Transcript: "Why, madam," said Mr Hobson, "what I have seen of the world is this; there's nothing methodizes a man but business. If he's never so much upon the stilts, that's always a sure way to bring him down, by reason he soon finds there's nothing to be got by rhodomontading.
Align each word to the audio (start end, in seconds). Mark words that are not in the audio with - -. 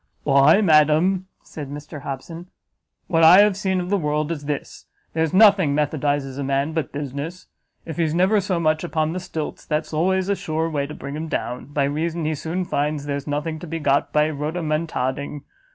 "Why, 0.23 0.61
madam," 0.61 1.27
said 1.43 1.69
Mr 1.69 2.01
Hobson, 2.01 2.47
"what 3.05 3.23
I 3.23 3.41
have 3.41 3.55
seen 3.55 3.79
of 3.79 3.91
the 3.91 3.99
world 3.99 4.31
is 4.31 4.45
this; 4.45 4.87
there's 5.13 5.31
nothing 5.31 5.75
methodizes 5.75 6.39
a 6.39 6.43
man 6.43 6.73
but 6.73 6.91
business. 6.91 7.45
If 7.85 7.97
he's 7.97 8.15
never 8.15 8.41
so 8.41 8.59
much 8.59 8.83
upon 8.83 9.13
the 9.13 9.19
stilts, 9.19 9.63
that's 9.63 9.93
always 9.93 10.27
a 10.27 10.35
sure 10.35 10.71
way 10.71 10.87
to 10.87 10.95
bring 10.95 11.15
him 11.15 11.27
down, 11.27 11.65
by 11.65 11.83
reason 11.83 12.25
he 12.25 12.33
soon 12.33 12.65
finds 12.65 13.05
there's 13.05 13.27
nothing 13.27 13.59
to 13.59 13.67
be 13.67 13.77
got 13.77 14.11
by 14.11 14.27
rhodomontading. 14.31 15.43